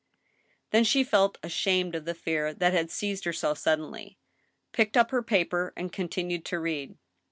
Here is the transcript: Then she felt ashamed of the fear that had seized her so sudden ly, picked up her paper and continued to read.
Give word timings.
Then 0.71 0.83
she 0.83 1.03
felt 1.03 1.37
ashamed 1.43 1.93
of 1.93 2.05
the 2.05 2.15
fear 2.15 2.55
that 2.55 2.73
had 2.73 2.89
seized 2.89 3.23
her 3.25 3.33
so 3.33 3.53
sudden 3.53 3.91
ly, 3.91 4.17
picked 4.71 4.97
up 4.97 5.11
her 5.11 5.21
paper 5.21 5.73
and 5.77 5.93
continued 5.93 6.43
to 6.45 6.59
read. 6.59 6.97